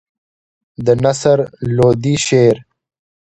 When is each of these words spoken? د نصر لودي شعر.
د 0.85 0.87
نصر 1.03 1.39
لودي 1.75 2.15
شعر. 2.25 2.55